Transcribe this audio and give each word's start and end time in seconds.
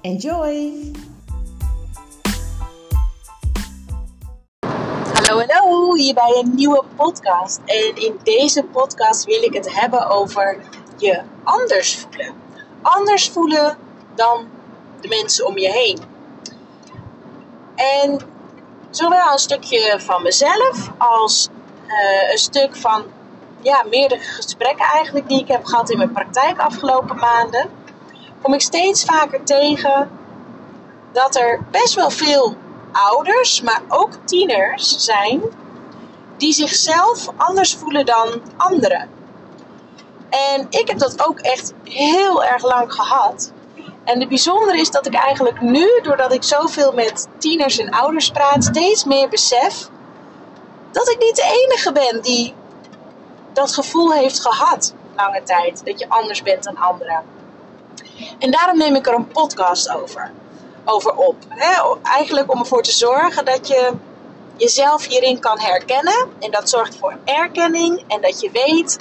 Enjoy! 0.00 0.92
Hallo, 5.12 5.42
hallo, 5.46 5.94
hier 5.94 6.14
bij 6.14 6.42
een 6.42 6.54
nieuwe 6.54 6.84
podcast. 6.96 7.60
En 7.64 7.96
in 7.96 8.20
deze 8.22 8.62
podcast 8.62 9.24
wil 9.24 9.42
ik 9.42 9.52
het 9.52 9.74
hebben 9.74 10.08
over 10.08 10.58
je 10.96 11.22
anders 11.44 11.96
voelen. 11.96 12.34
Anders 12.82 13.28
voelen 13.28 13.76
dan 14.14 14.48
de 15.00 15.08
mensen 15.08 15.46
om 15.46 15.58
je 15.58 15.70
heen. 15.70 15.98
En 17.74 18.20
zowel 18.90 19.32
een 19.32 19.38
stukje 19.38 20.00
van 20.00 20.22
mezelf 20.22 20.90
als 20.98 21.48
uh, 21.86 22.30
een 22.30 22.38
stuk 22.38 22.76
van 22.76 23.04
ja, 23.60 23.84
meerdere 23.90 24.20
gesprekken 24.20 24.86
eigenlijk 24.86 25.28
die 25.28 25.40
ik 25.40 25.48
heb 25.48 25.64
gehad 25.64 25.90
in 25.90 25.98
mijn 25.98 26.12
praktijk 26.12 26.58
afgelopen 26.58 27.16
maanden 27.16 27.70
kom 28.42 28.54
ik 28.54 28.60
steeds 28.60 29.04
vaker 29.04 29.44
tegen 29.44 30.10
dat 31.12 31.36
er 31.36 31.60
best 31.70 31.94
wel 31.94 32.10
veel 32.10 32.56
ouders, 32.92 33.60
maar 33.60 33.82
ook 33.88 34.10
tieners 34.24 34.96
zijn 34.98 35.42
die 36.36 36.52
zichzelf 36.52 37.28
anders 37.36 37.74
voelen 37.74 38.06
dan 38.06 38.42
anderen. 38.56 39.08
En 40.28 40.66
ik 40.70 40.88
heb 40.88 40.98
dat 40.98 41.28
ook 41.28 41.38
echt 41.38 41.74
heel 41.84 42.44
erg 42.44 42.62
lang 42.62 42.92
gehad. 42.92 43.52
En 44.04 44.20
het 44.20 44.28
bijzondere 44.28 44.78
is 44.78 44.90
dat 44.90 45.06
ik 45.06 45.14
eigenlijk 45.14 45.60
nu, 45.60 46.00
doordat 46.02 46.32
ik 46.32 46.42
zoveel 46.42 46.92
met 46.92 47.28
tieners 47.38 47.78
en 47.78 47.90
ouders 47.90 48.30
praat, 48.30 48.64
steeds 48.64 49.04
meer 49.04 49.28
besef 49.28 49.88
dat 50.92 51.08
ik 51.08 51.18
niet 51.18 51.36
de 51.36 51.66
enige 51.66 51.92
ben 51.92 52.22
die 52.22 52.54
dat 53.52 53.74
gevoel 53.74 54.12
heeft 54.12 54.40
gehad 54.40 54.94
lange 55.16 55.42
tijd. 55.42 55.84
Dat 55.84 55.98
je 55.98 56.08
anders 56.08 56.42
bent 56.42 56.64
dan 56.64 56.76
anderen. 56.76 57.37
En 58.38 58.50
daarom 58.50 58.78
neem 58.78 58.94
ik 58.94 59.06
er 59.06 59.14
een 59.14 59.28
podcast 59.28 59.90
over, 59.90 60.32
over 60.84 61.12
op. 61.12 61.36
Eigenlijk 62.02 62.52
om 62.52 62.58
ervoor 62.58 62.82
te 62.82 62.92
zorgen 62.92 63.44
dat 63.44 63.68
je 63.68 63.92
jezelf 64.56 65.06
hierin 65.06 65.40
kan 65.40 65.60
herkennen. 65.60 66.28
En 66.38 66.50
dat 66.50 66.68
zorgt 66.68 66.96
voor 66.96 67.18
erkenning. 67.24 68.04
En 68.06 68.20
dat 68.20 68.40
je 68.40 68.50
weet, 68.50 68.96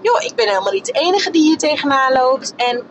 joh, 0.00 0.22
ik 0.22 0.34
ben 0.34 0.48
helemaal 0.48 0.72
niet 0.72 0.86
de 0.86 0.92
enige 0.92 1.30
die 1.30 1.42
hier 1.42 1.58
tegenaan 1.58 2.12
loopt. 2.12 2.54
En 2.56 2.86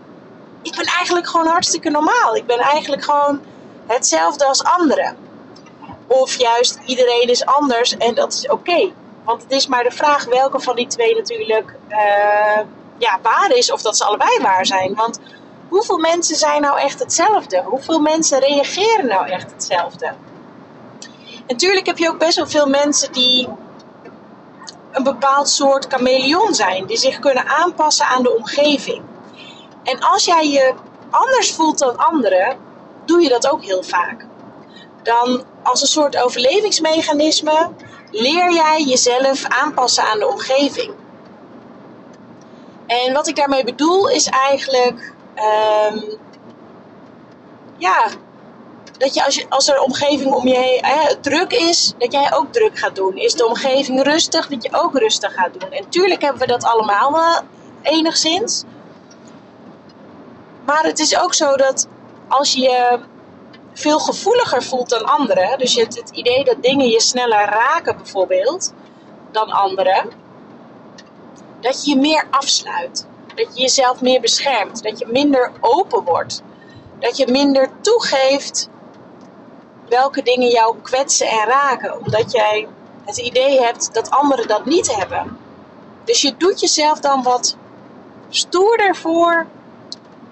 ik 0.61 0.75
ben 0.75 0.85
eigenlijk 0.85 1.27
gewoon 1.27 1.47
hartstikke 1.47 1.89
normaal. 1.89 2.35
Ik 2.35 2.45
ben 2.45 2.59
eigenlijk 2.59 3.03
gewoon 3.03 3.41
hetzelfde 3.87 4.45
als 4.45 4.63
anderen. 4.63 5.17
Of 6.07 6.37
juist 6.37 6.79
iedereen 6.85 7.27
is 7.27 7.45
anders 7.45 7.97
en 7.97 8.13
dat 8.13 8.33
is 8.33 8.49
oké. 8.49 8.91
Want 9.23 9.41
het 9.41 9.51
is 9.51 9.67
maar 9.67 9.83
de 9.83 9.91
vraag 9.91 10.25
welke 10.25 10.59
van 10.59 10.75
die 10.75 10.87
twee 10.87 11.15
natuurlijk 11.15 11.75
uh, 11.89 12.59
ja, 12.97 13.19
waar 13.21 13.51
is. 13.55 13.71
Of 13.71 13.81
dat 13.81 13.97
ze 13.97 14.03
allebei 14.03 14.39
waar 14.41 14.65
zijn. 14.65 14.95
Want 14.95 15.19
hoeveel 15.69 15.97
mensen 15.97 16.35
zijn 16.35 16.61
nou 16.61 16.79
echt 16.79 16.99
hetzelfde? 16.99 17.63
Hoeveel 17.65 17.99
mensen 17.99 18.39
reageren 18.39 19.07
nou 19.07 19.27
echt 19.27 19.51
hetzelfde? 19.51 20.13
Natuurlijk 21.47 21.85
heb 21.85 21.97
je 21.97 22.09
ook 22.09 22.19
best 22.19 22.35
wel 22.35 22.47
veel 22.47 22.67
mensen 22.67 23.11
die 23.11 23.47
een 24.91 25.03
bepaald 25.03 25.49
soort 25.49 25.87
chameleon 25.87 26.53
zijn, 26.53 26.85
die 26.85 26.97
zich 26.97 27.19
kunnen 27.19 27.47
aanpassen 27.47 28.05
aan 28.05 28.23
de 28.23 28.35
omgeving. 28.35 29.01
En 29.83 29.99
als 29.99 30.25
jij 30.25 30.49
je 30.49 30.73
anders 31.09 31.53
voelt 31.53 31.79
dan 31.79 31.97
anderen, 31.97 32.57
doe 33.05 33.21
je 33.21 33.29
dat 33.29 33.49
ook 33.49 33.63
heel 33.63 33.83
vaak. 33.83 34.25
Dan 35.03 35.43
als 35.63 35.81
een 35.81 35.87
soort 35.87 36.17
overlevingsmechanisme 36.17 37.69
leer 38.11 38.53
jij 38.53 38.83
jezelf 38.83 39.43
aanpassen 39.43 40.03
aan 40.03 40.19
de 40.19 40.27
omgeving. 40.27 40.93
En 42.87 43.13
wat 43.13 43.27
ik 43.27 43.35
daarmee 43.35 43.63
bedoel 43.63 44.09
is 44.09 44.27
eigenlijk 44.27 45.13
Um, 45.37 46.17
ja, 47.77 48.07
dat 48.97 49.13
je 49.13 49.25
als, 49.25 49.35
je 49.35 49.45
als 49.49 49.67
er 49.67 49.81
omgeving 49.81 50.33
om 50.33 50.47
je 50.47 50.57
heen 50.57 50.81
druk 51.21 51.53
is, 51.53 51.93
dat 51.97 52.11
jij 52.11 52.33
ook 52.33 52.53
druk 52.53 52.79
gaat 52.79 52.95
doen. 52.95 53.17
Is 53.17 53.33
de 53.33 53.45
omgeving 53.45 54.03
rustig, 54.03 54.47
dat 54.47 54.63
je 54.63 54.69
ook 54.71 54.97
rustig 54.97 55.33
gaat 55.33 55.59
doen. 55.59 55.71
En 55.71 55.89
tuurlijk 55.89 56.21
hebben 56.21 56.41
we 56.41 56.47
dat 56.47 56.63
allemaal 56.63 57.11
wel 57.11 57.41
enigszins. 57.81 58.63
Maar 60.65 60.83
het 60.83 60.99
is 60.99 61.19
ook 61.19 61.33
zo 61.33 61.55
dat 61.55 61.87
als 62.27 62.53
je 62.53 62.61
je 62.61 62.99
veel 63.73 63.99
gevoeliger 63.99 64.63
voelt 64.63 64.89
dan 64.89 65.05
anderen, 65.05 65.57
dus 65.57 65.73
je 65.73 65.81
hebt 65.81 65.95
het 65.95 66.09
idee 66.09 66.43
dat 66.43 66.63
dingen 66.63 66.87
je 66.87 67.01
sneller 67.01 67.45
raken 67.45 67.95
bijvoorbeeld 67.97 68.73
dan 69.31 69.49
anderen, 69.49 70.09
dat 71.59 71.85
je 71.85 71.89
je 71.89 71.97
meer 71.97 72.27
afsluit. 72.29 73.07
Dat 73.37 73.55
je 73.55 73.61
jezelf 73.61 74.01
meer 74.01 74.21
beschermt. 74.21 74.83
Dat 74.83 74.99
je 74.99 75.07
minder 75.07 75.51
open 75.59 76.03
wordt. 76.03 76.43
Dat 76.99 77.17
je 77.17 77.31
minder 77.31 77.69
toegeeft 77.81 78.69
welke 79.89 80.23
dingen 80.23 80.49
jou 80.49 80.75
kwetsen 80.81 81.27
en 81.27 81.45
raken. 81.45 81.99
Omdat 81.99 82.31
jij 82.31 82.67
het 83.05 83.17
idee 83.17 83.61
hebt 83.61 83.93
dat 83.93 84.09
anderen 84.09 84.47
dat 84.47 84.65
niet 84.65 84.95
hebben. 84.95 85.37
Dus 86.03 86.21
je 86.21 86.37
doet 86.37 86.59
jezelf 86.59 86.99
dan 86.99 87.23
wat 87.23 87.57
stoerder 88.29 88.95
voor 88.95 89.47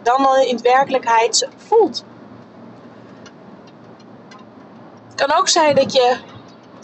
dan 0.02 0.38
in 0.38 0.60
werkelijkheid 0.62 1.48
voelt. 1.68 2.04
Het 5.08 5.28
kan 5.28 5.38
ook 5.38 5.48
zijn 5.48 5.76
dat 5.76 5.94
je. 5.94 6.18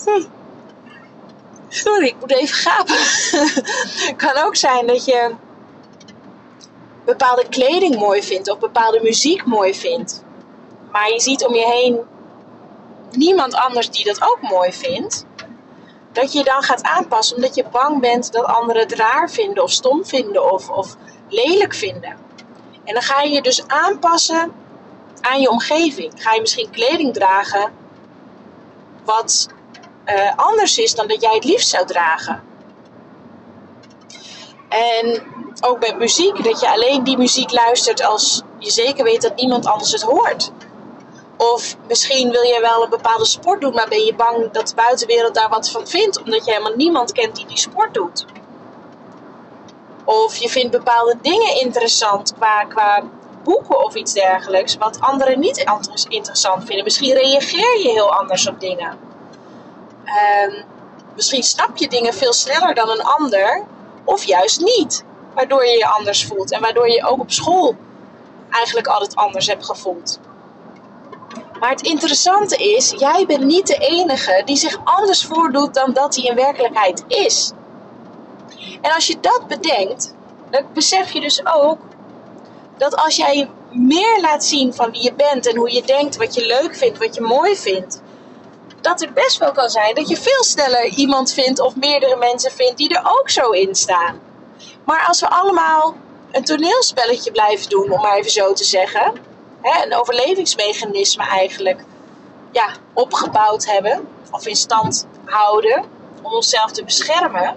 Hm, 0.06 0.24
sorry, 1.68 2.06
ik 2.06 2.16
moet 2.20 2.32
even 2.32 2.56
gapen. 2.56 2.96
Het 2.96 4.14
kan 4.26 4.38
ook 4.46 4.56
zijn 4.56 4.88
dat 4.88 5.06
je 5.06 5.32
bepaalde 7.18 7.48
kleding 7.50 7.96
mooi 7.96 8.24
vindt 8.24 8.52
of 8.52 8.60
bepaalde 8.60 9.00
muziek 9.02 9.46
mooi 9.46 9.76
vindt. 9.76 10.24
Maar 10.92 11.12
je 11.12 11.20
ziet 11.20 11.46
om 11.46 11.54
je 11.54 11.66
heen 11.66 12.00
niemand 13.12 13.54
anders 13.56 13.90
die 13.90 14.06
dat 14.06 14.22
ook 14.22 14.42
mooi 14.42 14.74
vindt. 14.74 15.26
Dat 16.12 16.34
je 16.34 16.44
dan 16.44 16.64
gaat 16.64 16.84
aanpassen 16.84 17.36
omdat 17.36 17.56
je 17.56 17.66
bang 17.72 18.02
bent 18.02 18.32
dat 18.32 18.46
anderen 18.46 18.82
het 18.82 18.94
raar 18.94 19.30
vinden 19.30 19.64
of 19.64 19.72
stom 19.72 20.06
vinden 20.06 20.52
of, 20.52 20.70
of 20.70 20.96
lelijk 21.30 21.74
vinden. 21.74 22.16
En 22.84 22.94
dan 22.94 23.04
ga 23.04 23.22
je 23.22 23.32
je 23.32 23.42
dus 23.42 23.68
aanpassen 23.68 24.52
aan 25.22 25.42
je 25.42 25.50
omgeving. 25.50 26.12
Ga 26.16 26.34
je 26.34 26.42
misschien 26.42 26.70
kleding 26.70 27.14
dragen 27.14 27.72
wat 29.06 29.48
uh, 30.06 30.36
anders 30.36 30.78
is 30.78 30.96
dan 30.96 31.08
dat 31.08 31.22
jij 31.22 31.34
het 31.34 31.44
liefst 31.44 31.70
zou 31.70 31.86
dragen. 31.86 32.51
En 34.72 35.24
ook 35.62 35.80
met 35.80 35.98
muziek, 35.98 36.44
dat 36.44 36.60
je 36.60 36.70
alleen 36.70 37.04
die 37.04 37.18
muziek 37.18 37.52
luistert 37.52 38.04
als 38.04 38.42
je 38.58 38.72
zeker 38.72 39.04
weet 39.04 39.22
dat 39.22 39.36
niemand 39.36 39.66
anders 39.66 39.92
het 39.92 40.02
hoort. 40.02 40.52
Of 41.38 41.76
misschien 41.88 42.32
wil 42.32 42.42
je 42.42 42.60
wel 42.62 42.84
een 42.84 42.90
bepaalde 42.90 43.26
sport 43.26 43.62
doen, 43.62 43.74
maar 43.74 43.88
ben 43.90 44.04
je 44.04 44.16
bang 44.16 44.52
dat 44.52 44.68
de 44.68 44.76
buitenwereld 44.76 45.36
daar 45.36 45.50
wat 45.50 45.70
van 45.70 45.88
vindt, 45.88 46.24
omdat 46.24 46.46
je 46.46 46.52
helemaal 46.52 46.76
niemand 46.76 47.12
kent 47.12 47.36
die 47.36 47.46
die 47.46 47.58
sport 47.58 47.94
doet. 47.94 48.26
Of 50.04 50.36
je 50.36 50.50
vindt 50.50 50.72
bepaalde 50.72 51.18
dingen 51.22 51.60
interessant 51.60 52.34
qua, 52.34 52.64
qua 52.64 53.04
boeken 53.44 53.86
of 53.86 53.96
iets 53.96 54.14
dergelijks, 54.14 54.78
wat 54.78 55.00
anderen 55.00 55.40
niet 55.40 55.66
interessant 56.08 56.66
vinden. 56.66 56.84
Misschien 56.84 57.14
reageer 57.14 57.80
je 57.80 57.90
heel 57.90 58.14
anders 58.14 58.48
op 58.48 58.60
dingen. 58.60 59.00
Um, 60.46 60.64
misschien 61.16 61.44
snap 61.44 61.78
je 61.78 61.88
dingen 61.88 62.14
veel 62.14 62.34
sneller 62.34 62.74
dan 62.74 62.90
een 62.90 63.04
ander, 63.04 63.64
of 64.04 64.24
juist 64.24 64.60
niet. 64.60 65.04
Waardoor 65.34 65.66
je 65.66 65.78
je 65.78 65.88
anders 65.88 66.26
voelt 66.26 66.52
en 66.52 66.62
waardoor 66.62 66.90
je 66.90 67.06
ook 67.06 67.20
op 67.20 67.32
school 67.32 67.76
eigenlijk 68.50 68.88
altijd 68.88 69.16
anders 69.16 69.48
hebt 69.48 69.66
gevoeld. 69.66 70.20
Maar 71.60 71.70
het 71.70 71.82
interessante 71.82 72.56
is, 72.56 72.94
jij 72.98 73.26
bent 73.28 73.44
niet 73.44 73.68
de 73.68 73.78
enige 73.78 74.42
die 74.46 74.56
zich 74.56 74.80
anders 74.84 75.26
voordoet 75.26 75.74
dan 75.74 75.94
dat 75.94 76.16
hij 76.16 76.24
in 76.26 76.36
werkelijkheid 76.36 77.04
is. 77.08 77.52
En 78.82 78.94
als 78.94 79.08
je 79.08 79.20
dat 79.20 79.44
bedenkt, 79.48 80.14
dan 80.50 80.64
besef 80.74 81.12
je 81.12 81.20
dus 81.22 81.46
ook 81.46 81.80
dat 82.78 82.96
als 82.96 83.16
jij 83.16 83.50
meer 83.72 84.22
laat 84.22 84.44
zien 84.44 84.74
van 84.74 84.92
wie 84.92 85.04
je 85.04 85.14
bent 85.14 85.48
en 85.48 85.56
hoe 85.56 85.72
je 85.74 85.84
denkt, 85.84 86.18
wat 86.18 86.36
je 86.36 86.46
leuk 86.46 86.76
vindt, 86.76 86.98
wat 86.98 87.16
je 87.16 87.22
mooi 87.22 87.56
vindt, 87.56 88.02
dat 88.82 89.00
het 89.00 89.14
best 89.14 89.38
wel 89.38 89.52
kan 89.52 89.70
zijn 89.70 89.96
dat 89.96 90.10
je 90.10 90.18
veel 90.18 90.44
sneller 90.44 90.86
iemand 90.86 91.34
vindt 91.34 91.60
of 91.60 91.76
meerdere 91.76 92.16
mensen 92.16 92.52
vindt 92.52 92.78
die 92.78 92.98
er 92.98 93.12
ook 93.20 93.30
zo 93.30 93.50
in 93.50 93.76
staan. 93.76 94.20
Maar 94.86 95.06
als 95.08 95.20
we 95.20 95.30
allemaal 95.30 95.96
een 96.32 96.44
toneelspelletje 96.44 97.32
blijven 97.32 97.70
doen, 97.70 97.92
om 97.92 98.02
maar 98.02 98.18
even 98.18 98.32
zo 98.32 98.54
te 98.54 98.64
zeggen, 98.64 99.14
hè, 99.62 99.86
een 99.86 99.96
overlevingsmechanisme 99.96 101.24
eigenlijk 101.24 101.84
ja, 102.52 102.70
opgebouwd 102.94 103.66
hebben 103.66 104.08
of 104.32 104.48
in 104.48 104.56
stand 104.56 105.08
houden 105.26 105.84
om 106.22 106.34
onszelf 106.34 106.72
te 106.72 106.84
beschermen, 106.84 107.56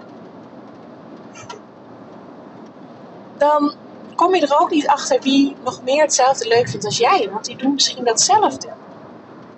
dan 3.37 3.73
kom 4.15 4.35
je 4.35 4.41
er 4.41 4.59
ook 4.59 4.69
niet 4.69 4.87
achter 4.87 5.21
wie 5.21 5.55
nog 5.63 5.81
meer 5.83 6.01
hetzelfde 6.01 6.47
leuk 6.47 6.69
vindt 6.69 6.85
als 6.85 6.97
jij, 6.97 7.29
want 7.31 7.45
die 7.45 7.57
doen 7.57 7.73
misschien 7.73 8.03
datzelfde. 8.03 8.69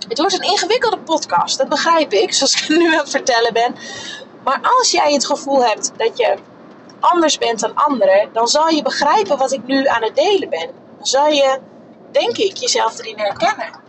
Het 0.07 0.18
wordt 0.18 0.33
een 0.33 0.50
ingewikkelde 0.50 1.00
podcast, 1.00 1.57
dat 1.57 1.69
begrijp 1.69 2.13
ik, 2.13 2.33
zoals 2.33 2.62
ik 2.62 2.69
nu 2.69 2.94
aan 2.94 3.00
het 3.00 3.09
vertellen 3.09 3.54
ben. 3.54 3.75
Maar 4.44 4.59
als 4.80 4.92
jij 4.92 5.13
het 5.13 5.25
gevoel 5.25 5.65
hebt 5.65 5.92
dat 5.98 6.18
je 6.18 6.38
anders 7.00 7.38
bent 7.38 7.59
dan 7.59 7.74
anderen, 7.74 8.30
dan 8.33 8.48
zal 8.48 8.68
je 8.68 8.81
begrijpen 8.81 9.38
wat 9.38 9.51
ik 9.51 9.63
nu 9.63 9.88
aan 9.88 10.04
het 10.04 10.15
delen 10.15 10.50
ben. 10.50 10.71
Dan 10.98 11.06
zal 11.06 11.27
je, 11.27 11.59
denk 12.12 12.38
ik, 12.38 12.57
jezelf 12.57 13.00
erin 13.00 13.19
herkennen. 13.19 13.81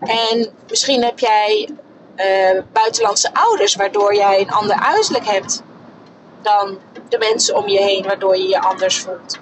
En 0.00 0.54
misschien 0.68 1.02
heb 1.02 1.18
jij 1.18 1.68
uh, 2.16 2.62
buitenlandse 2.72 3.34
ouders, 3.34 3.74
waardoor 3.74 4.14
jij 4.14 4.40
een 4.40 4.50
ander 4.50 4.76
uiterlijk 4.76 5.26
hebt 5.26 5.62
dan 6.42 6.78
de 7.08 7.18
mensen 7.18 7.56
om 7.56 7.68
je 7.68 7.78
heen, 7.78 8.02
waardoor 8.02 8.36
je 8.36 8.48
je 8.48 8.60
anders 8.60 8.98
voelt. 8.98 9.38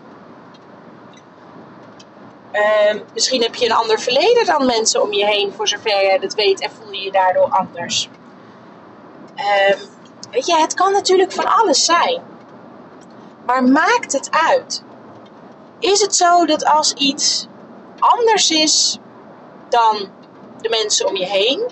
Uh, 2.52 3.00
misschien 3.12 3.42
heb 3.42 3.54
je 3.54 3.64
een 3.64 3.72
ander 3.72 4.00
verleden 4.00 4.46
dan 4.46 4.66
mensen 4.66 5.02
om 5.02 5.12
je 5.12 5.26
heen, 5.26 5.52
voor 5.52 5.68
zover 5.68 5.90
jij 5.90 6.18
dat 6.18 6.34
weet, 6.34 6.60
en 6.60 6.70
voel 6.70 6.92
je 6.92 7.00
je 7.00 7.12
daardoor 7.12 7.48
anders. 7.50 8.08
Uh, 9.36 9.76
weet 10.30 10.46
je, 10.46 10.56
het 10.56 10.74
kan 10.74 10.92
natuurlijk 10.92 11.32
van 11.32 11.44
alles 11.44 11.84
zijn. 11.84 12.22
Maar 13.46 13.64
maakt 13.64 14.12
het 14.12 14.30
uit? 14.30 14.82
Is 15.78 16.00
het 16.00 16.16
zo 16.16 16.46
dat 16.46 16.64
als 16.64 16.92
iets 16.92 17.46
anders 17.98 18.50
is 18.50 18.98
dan 19.68 20.08
de 20.60 20.68
mensen 20.68 21.06
om 21.06 21.16
je 21.16 21.26
heen, 21.26 21.70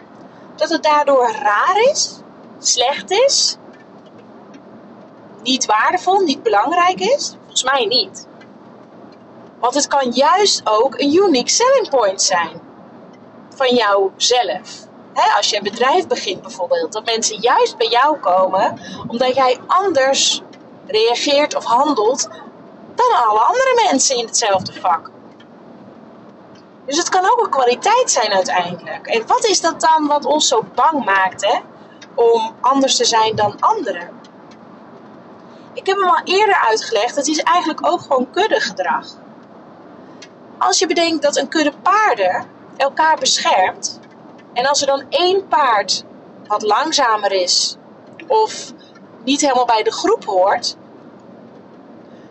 dat 0.57 0.69
het 0.69 0.83
daardoor 0.83 1.31
raar 1.31 1.77
is, 1.91 2.21
slecht 2.59 3.11
is, 3.11 3.57
niet 5.43 5.67
waardevol, 5.67 6.21
niet 6.21 6.43
belangrijk 6.43 7.01
is? 7.01 7.35
Volgens 7.39 7.63
mij 7.63 7.85
niet. 7.85 8.28
Want 9.61 9.75
het 9.75 9.87
kan 9.87 10.11
juist 10.11 10.61
ook 10.65 10.99
een 10.99 11.15
unique 11.15 11.51
selling 11.51 11.89
point 11.91 12.23
zijn 12.23 12.61
van 13.55 13.75
jouzelf. 13.75 14.87
He, 15.13 15.37
als 15.37 15.51
je 15.51 15.57
een 15.57 15.63
bedrijf 15.63 16.07
begint 16.07 16.43
bijvoorbeeld, 16.43 16.93
dat 16.93 17.05
mensen 17.05 17.41
juist 17.41 17.77
bij 17.77 17.89
jou 17.89 18.19
komen 18.19 18.81
omdat 19.07 19.35
jij 19.35 19.59
anders 19.67 20.43
reageert 20.87 21.55
of 21.55 21.65
handelt 21.65 22.29
dan 22.95 23.13
alle 23.29 23.41
andere 23.41 23.83
mensen 23.91 24.17
in 24.17 24.27
hetzelfde 24.27 24.73
vak. 24.73 25.11
Dus 26.87 26.97
het 26.97 27.09
kan 27.09 27.25
ook 27.25 27.41
een 27.45 27.51
kwaliteit 27.51 28.11
zijn 28.11 28.33
uiteindelijk. 28.33 29.07
En 29.07 29.27
wat 29.27 29.45
is 29.45 29.61
dat 29.61 29.81
dan 29.81 30.07
wat 30.07 30.25
ons 30.25 30.49
zo 30.49 30.65
bang 30.75 31.05
maakt 31.05 31.45
hè? 31.45 31.59
om 32.15 32.55
anders 32.61 32.97
te 32.97 33.05
zijn 33.05 33.37
dan 33.37 33.57
anderen? 33.61 34.21
Ik 35.73 35.87
heb 35.87 35.97
hem 35.97 36.09
al 36.09 36.21
eerder 36.25 36.67
uitgelegd, 36.69 37.17
het 37.17 37.29
is 37.29 37.39
eigenlijk 37.39 37.87
ook 37.87 38.01
gewoon 38.01 38.31
kuddegedrag. 38.31 39.07
Als 40.59 40.79
je 40.79 40.87
bedenkt 40.87 41.23
dat 41.23 41.37
een 41.37 41.49
kudde 41.49 41.73
paarden 41.83 42.47
elkaar 42.77 43.19
beschermt, 43.19 44.01
en 44.53 44.67
als 44.67 44.81
er 44.81 44.87
dan 44.87 45.07
één 45.09 45.47
paard 45.49 46.05
wat 46.47 46.63
langzamer 46.63 47.33
is 47.33 47.77
of 48.27 48.73
niet 49.25 49.41
helemaal 49.41 49.65
bij 49.67 49.83
de 49.83 49.93
groep 49.93 50.25
hoort, 50.25 50.77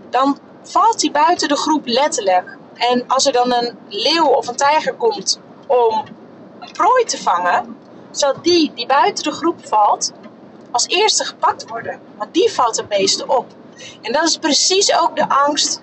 dan 0.09 0.39
valt 0.62 1.01
hij 1.01 1.12
buiten 1.12 1.47
de 1.47 1.57
groep 1.57 1.85
letterlijk. 1.85 2.57
En 2.74 3.07
als 3.07 3.25
er 3.25 3.33
dan 3.33 3.53
een 3.53 3.77
leeuw 3.88 4.25
of 4.25 4.47
een 4.47 4.56
tijger 4.56 4.95
komt 4.95 5.39
om 5.68 6.03
een 6.59 6.71
prooi 6.71 7.03
te 7.03 7.21
vangen, 7.21 7.77
zal 8.12 8.41
die 8.41 8.73
die 8.73 8.85
buiten 8.85 9.23
de 9.23 9.31
groep 9.31 9.68
valt 9.68 10.13
als 10.71 10.88
eerste 10.88 11.25
gepakt 11.25 11.68
worden. 11.68 12.01
Want 12.18 12.33
die 12.33 12.51
valt 12.51 12.77
het 12.77 12.89
meeste 12.89 13.27
op. 13.27 13.56
En 14.01 14.12
dat 14.12 14.23
is 14.23 14.38
precies 14.38 15.00
ook 15.00 15.15
de 15.15 15.30
angst 15.30 15.81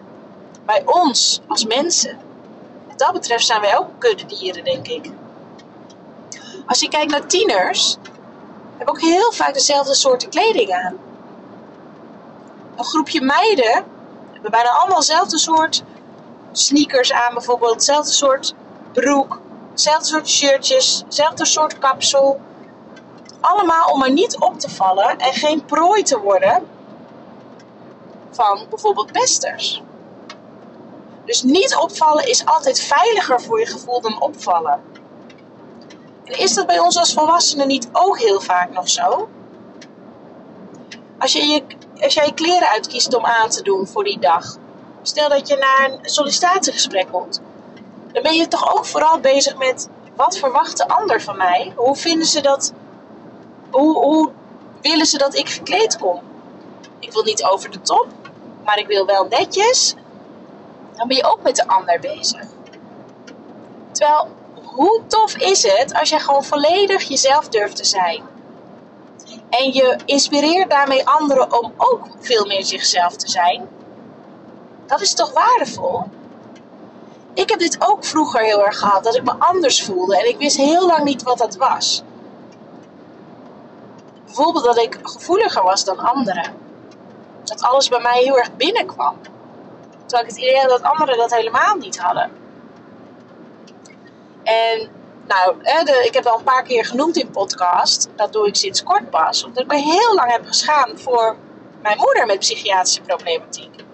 bij 0.64 0.82
ons 0.85 1.43
als 1.47 1.64
mensen. 1.64 2.24
Wat 2.94 3.06
dat 3.06 3.12
betreft 3.12 3.46
zijn 3.46 3.61
wij 3.61 3.79
ook 3.79 3.88
kuddedieren, 3.99 4.64
denk 4.64 4.88
ik. 4.88 5.11
Als 6.67 6.81
je 6.81 6.88
kijkt 6.88 7.11
naar 7.11 7.26
tieners, 7.26 7.96
hebben 8.76 8.94
ook 8.94 9.00
heel 9.00 9.32
vaak 9.32 9.55
dezelfde 9.55 9.94
soorten 9.94 10.29
kleding 10.29 10.73
aan. 10.73 10.96
Een 12.76 12.85
groepje 12.85 13.20
meiden 13.20 13.85
hebben 14.32 14.50
bijna 14.50 14.69
allemaal 14.69 14.99
dezelfde 14.99 15.38
soort 15.38 15.82
sneakers 16.52 17.12
aan, 17.12 17.35
bijvoorbeeld. 17.35 17.75
Hetzelfde 17.75 18.12
soort 18.12 18.55
broek, 18.93 19.40
hetzelfde 19.70 20.06
soort 20.06 20.29
shirtjes, 20.29 21.02
hetzelfde 21.05 21.44
soort 21.44 21.79
kapsel. 21.79 22.40
Allemaal 23.40 23.93
om 23.93 24.02
er 24.02 24.12
niet 24.12 24.38
op 24.38 24.61
te 24.61 24.70
vallen 24.70 25.19
en 25.19 25.32
geen 25.32 25.64
prooi 25.64 26.02
te 26.02 26.19
worden 26.19 26.67
van 28.31 28.67
bijvoorbeeld 28.70 29.12
pesters. 29.12 29.82
Dus 31.25 31.43
niet 31.43 31.76
opvallen 31.76 32.29
is 32.29 32.47
altijd 32.47 32.81
veiliger 32.81 33.41
voor 33.41 33.61
je 33.61 33.67
gevoel 33.67 34.00
dan 34.00 34.21
opvallen. 34.21 34.82
En 36.25 36.38
is 36.38 36.55
dat 36.55 36.67
bij 36.67 36.79
ons 36.79 36.97
als 36.97 37.12
volwassenen 37.12 37.67
niet 37.67 37.88
ook 37.93 38.19
heel 38.19 38.41
vaak 38.41 38.73
nog 38.73 38.88
zo? 38.88 39.29
Als, 41.19 41.62
als 42.00 42.15
jij 42.15 42.26
je 42.26 42.35
kleren 42.35 42.69
uitkiest 42.69 43.15
om 43.15 43.25
aan 43.25 43.49
te 43.49 43.62
doen 43.62 43.87
voor 43.87 44.05
die 44.05 44.19
dag, 44.19 44.56
stel 45.03 45.29
dat 45.29 45.49
je 45.49 45.56
naar 45.56 45.91
een 45.91 46.09
sollicitatiegesprek 46.09 47.06
komt, 47.11 47.41
dan 48.12 48.23
ben 48.23 48.35
je 48.35 48.49
toch 48.49 48.76
ook 48.76 48.85
vooral 48.85 49.21
bezig 49.21 49.56
met 49.56 49.88
wat 50.17 50.38
verwacht 50.38 50.76
de 50.76 50.88
ander 50.88 51.23
van 51.23 51.37
mij? 51.37 51.73
Hoe 51.76 51.97
vinden 51.97 52.26
ze 52.26 52.41
dat? 52.41 52.73
Hoe, 53.71 53.99
hoe 53.99 54.31
willen 54.81 55.06
ze 55.06 55.19
dat 55.19 55.35
ik 55.35 55.49
gekleed 55.49 55.99
kom? 55.99 56.21
Ik 56.99 57.12
wil 57.12 57.23
niet 57.23 57.44
over 57.44 57.71
de 57.71 57.81
top, 57.81 58.06
maar 58.65 58.79
ik 58.79 58.87
wil 58.87 59.06
wel 59.06 59.25
netjes. 59.25 59.94
Dan 60.96 61.08
ben 61.08 61.16
je 61.16 61.25
ook 61.25 61.42
met 61.42 61.57
de 61.57 61.66
ander 61.66 62.00
bezig. 62.00 62.45
Terwijl, 63.92 64.28
hoe 64.64 65.00
tof 65.07 65.37
is 65.37 65.62
het 65.62 65.95
als 65.95 66.09
je 66.09 66.18
gewoon 66.18 66.45
volledig 66.45 67.02
jezelf 67.02 67.49
durft 67.49 67.76
te 67.76 67.85
zijn? 67.85 68.23
En 69.50 69.73
je 69.73 69.99
inspireert 70.04 70.71
daarmee 70.71 71.09
anderen 71.09 71.61
om 71.61 71.73
ook 71.76 72.07
veel 72.21 72.47
meer 72.47 72.64
zichzelf 72.64 73.16
te 73.16 73.30
zijn. 73.30 73.68
Dat 74.87 75.00
is 75.00 75.14
toch 75.14 75.33
waardevol? 75.33 76.02
Ik 77.35 77.50
heb 77.50 77.59
dit 77.59 77.76
ook 77.78 78.04
vroeger 78.04 78.40
heel 78.40 78.66
erg 78.66 78.78
gehad, 78.78 79.04
dat 79.04 79.16
ik 79.16 79.25
me 79.25 79.35
anders 79.38 79.83
voelde 79.83 80.18
en 80.18 80.28
ik 80.28 80.38
wist 80.38 80.57
heel 80.57 80.87
lang 80.87 81.04
niet 81.04 81.23
wat 81.23 81.38
dat 81.38 81.57
was. 81.57 82.02
Bijvoorbeeld 84.25 84.64
dat 84.64 84.78
ik 84.78 84.99
gevoeliger 85.02 85.62
was 85.62 85.85
dan 85.85 85.99
anderen. 85.99 86.54
Dat 87.45 87.62
alles 87.62 87.88
bij 87.88 88.00
mij 88.00 88.23
heel 88.23 88.38
erg 88.38 88.57
binnenkwam. 88.57 89.16
Terwijl 90.14 90.35
ik 90.35 90.40
het 90.40 90.50
idee 90.50 90.68
dat 90.68 90.83
anderen 90.83 91.16
dat 91.16 91.35
helemaal 91.35 91.76
niet 91.76 91.99
hadden. 91.99 92.30
En 94.42 94.88
nou, 95.26 95.56
ik 96.04 96.14
heb 96.14 96.26
al 96.26 96.38
een 96.38 96.44
paar 96.44 96.62
keer 96.62 96.85
genoemd 96.85 97.16
in 97.16 97.30
podcast. 97.30 98.09
Dat 98.16 98.33
doe 98.33 98.47
ik 98.47 98.56
sinds 98.56 98.83
kort 98.83 99.11
pas. 99.11 99.44
Omdat 99.44 99.62
ik 99.62 99.71
me 99.71 99.76
heel 99.76 100.14
lang 100.14 100.30
heb 100.30 100.47
geschaamd 100.47 101.02
voor 101.02 101.37
mijn 101.83 101.99
moeder 101.99 102.26
met 102.26 102.38
psychiatrische 102.38 103.00
problematiek. 103.00 103.85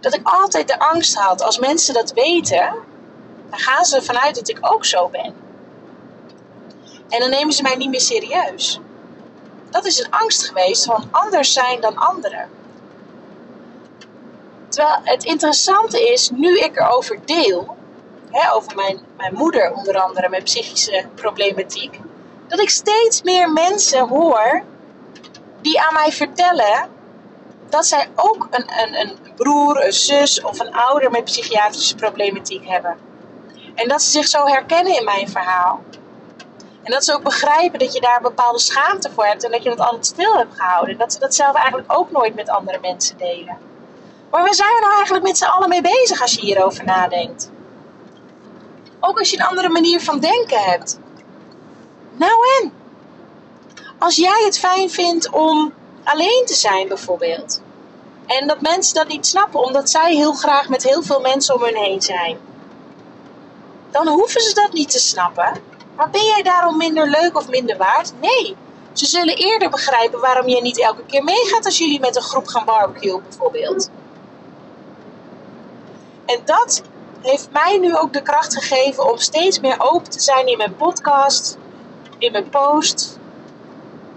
Dat 0.00 0.14
ik 0.14 0.20
altijd 0.28 0.68
de 0.68 0.78
angst 0.78 1.14
had, 1.14 1.42
als 1.42 1.58
mensen 1.58 1.94
dat 1.94 2.12
weten, 2.12 2.74
dan 3.50 3.58
gaan 3.58 3.84
ze 3.84 3.96
ervan 3.96 4.18
uit 4.18 4.34
dat 4.34 4.48
ik 4.48 4.58
ook 4.60 4.84
zo 4.84 5.08
ben. 5.08 5.34
En 7.08 7.20
dan 7.20 7.30
nemen 7.30 7.52
ze 7.52 7.62
mij 7.62 7.76
niet 7.76 7.90
meer 7.90 8.00
serieus. 8.00 8.80
Dat 9.70 9.84
is 9.84 9.98
een 9.98 10.10
angst 10.10 10.46
geweest 10.46 10.84
van 10.84 11.08
anders 11.10 11.52
zijn 11.52 11.80
dan 11.80 11.96
anderen. 11.96 12.57
Terwijl 14.68 14.98
het 15.02 15.24
interessante 15.24 16.12
is, 16.12 16.30
nu 16.30 16.58
ik 16.58 16.76
erover 16.76 17.18
deel, 17.24 17.76
hè, 18.30 18.52
over 18.52 18.74
mijn, 18.76 19.00
mijn 19.16 19.34
moeder 19.34 19.72
onder 19.72 19.98
andere 19.98 20.28
met 20.28 20.44
psychische 20.44 21.06
problematiek, 21.14 22.00
dat 22.46 22.60
ik 22.60 22.70
steeds 22.70 23.22
meer 23.22 23.52
mensen 23.52 24.08
hoor 24.08 24.62
die 25.60 25.80
aan 25.80 25.94
mij 25.94 26.12
vertellen 26.12 26.88
dat 27.68 27.86
zij 27.86 28.08
ook 28.14 28.46
een, 28.50 28.70
een, 28.82 29.00
een 29.00 29.18
broer, 29.36 29.84
een 29.84 29.92
zus 29.92 30.42
of 30.42 30.60
een 30.60 30.74
ouder 30.74 31.10
met 31.10 31.24
psychiatrische 31.24 31.94
problematiek 31.94 32.68
hebben. 32.68 32.96
En 33.74 33.88
dat 33.88 34.02
ze 34.02 34.10
zich 34.10 34.26
zo 34.26 34.46
herkennen 34.46 34.96
in 34.96 35.04
mijn 35.04 35.28
verhaal. 35.28 35.80
En 36.82 36.92
dat 36.92 37.04
ze 37.04 37.14
ook 37.14 37.22
begrijpen 37.22 37.78
dat 37.78 37.92
je 37.94 38.00
daar 38.00 38.20
bepaalde 38.20 38.58
schaamte 38.58 39.10
voor 39.10 39.24
hebt 39.24 39.44
en 39.44 39.50
dat 39.50 39.62
je 39.62 39.68
dat 39.68 39.80
altijd 39.80 40.06
stil 40.06 40.36
hebt 40.36 40.54
gehouden. 40.56 40.98
Dat 40.98 41.12
ze 41.12 41.18
dat 41.18 41.34
zelf 41.34 41.54
eigenlijk 41.56 41.92
ook 41.92 42.10
nooit 42.10 42.34
met 42.34 42.48
andere 42.48 42.78
mensen 42.80 43.18
delen. 43.18 43.67
Maar 44.30 44.42
waar 44.42 44.54
zijn 44.54 44.74
we 44.74 44.80
nou 44.80 44.94
eigenlijk 44.94 45.24
met 45.24 45.38
z'n 45.38 45.44
allen 45.44 45.68
mee 45.68 45.82
bezig 45.82 46.22
als 46.22 46.34
je 46.34 46.40
hierover 46.40 46.84
nadenkt? 46.84 47.50
Ook 49.00 49.18
als 49.18 49.30
je 49.30 49.38
een 49.38 49.46
andere 49.46 49.68
manier 49.68 50.00
van 50.00 50.20
denken 50.20 50.62
hebt. 50.62 50.98
Nou 52.16 52.32
en? 52.60 52.72
Als 53.98 54.16
jij 54.16 54.42
het 54.44 54.58
fijn 54.58 54.90
vindt 54.90 55.30
om 55.30 55.72
alleen 56.04 56.42
te 56.46 56.54
zijn 56.54 56.88
bijvoorbeeld. 56.88 57.62
En 58.26 58.46
dat 58.46 58.60
mensen 58.60 58.94
dat 58.94 59.08
niet 59.08 59.26
snappen 59.26 59.60
omdat 59.60 59.90
zij 59.90 60.14
heel 60.14 60.32
graag 60.32 60.68
met 60.68 60.82
heel 60.82 61.02
veel 61.02 61.20
mensen 61.20 61.54
om 61.54 61.62
hun 61.62 61.76
heen 61.76 62.02
zijn. 62.02 62.38
Dan 63.90 64.08
hoeven 64.08 64.40
ze 64.40 64.54
dat 64.54 64.72
niet 64.72 64.90
te 64.90 64.98
snappen. 64.98 65.62
Maar 65.96 66.10
ben 66.10 66.24
jij 66.24 66.42
daarom 66.42 66.76
minder 66.76 67.08
leuk 67.10 67.36
of 67.36 67.48
minder 67.48 67.76
waard? 67.76 68.12
Nee. 68.20 68.56
Ze 68.92 69.06
zullen 69.06 69.36
eerder 69.36 69.70
begrijpen 69.70 70.20
waarom 70.20 70.48
je 70.48 70.62
niet 70.62 70.80
elke 70.80 71.04
keer 71.06 71.24
meegaat 71.24 71.64
als 71.64 71.78
jullie 71.78 72.00
met 72.00 72.16
een 72.16 72.22
groep 72.22 72.46
gaan 72.46 72.64
barbecuen 72.64 73.22
bijvoorbeeld. 73.22 73.90
En 76.28 76.40
dat 76.44 76.82
heeft 77.22 77.48
mij 77.50 77.78
nu 77.78 77.96
ook 77.96 78.12
de 78.12 78.22
kracht 78.22 78.54
gegeven 78.54 79.10
om 79.10 79.18
steeds 79.18 79.60
meer 79.60 79.76
open 79.78 80.10
te 80.10 80.20
zijn 80.20 80.46
in 80.46 80.56
mijn 80.56 80.76
podcast, 80.76 81.58
in 82.18 82.32
mijn 82.32 82.48
post. 82.48 83.18